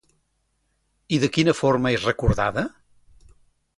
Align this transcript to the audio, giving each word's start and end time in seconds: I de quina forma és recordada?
I 1.17 1.19
de 1.25 1.29
quina 1.37 1.55
forma 1.59 1.91
és 1.99 2.07
recordada? 2.11 2.65